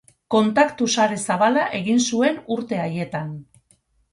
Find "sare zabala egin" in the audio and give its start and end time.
0.95-2.01